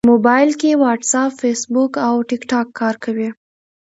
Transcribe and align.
موبایل 0.09 0.49
کې 0.59 0.79
واټساپ، 0.81 1.31
فېسبوک 1.41 1.91
او 2.07 2.15
ټېکټاک 2.29 2.67
کار 2.79 2.95
کوي. 3.03 3.29